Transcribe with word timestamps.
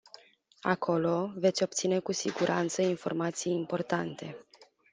Acolo, 0.61 1.33
veți 1.35 1.63
obține 1.63 1.99
cu 1.99 2.11
siguranță 2.11 2.81
informații 2.81 3.53
importante. 3.53 4.45